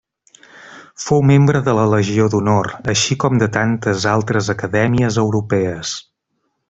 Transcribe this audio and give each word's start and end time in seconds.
Fou 1.01 1.19
membre 1.31 1.59
de 1.67 1.75
la 1.79 1.83
Legió 1.91 2.25
d'Honor 2.35 2.71
així 2.95 3.19
com 3.25 3.37
de 3.43 3.51
tantes 3.59 4.07
altres 4.15 4.51
acadèmies 4.55 5.21
europees. 5.27 5.93